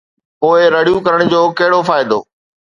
[0.39, 2.19] پوءِ رڙيون ڪرڻ جو ڪهڙو فائدو؟